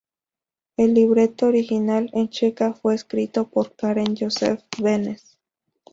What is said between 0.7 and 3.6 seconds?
El libreto original en checo fue escrito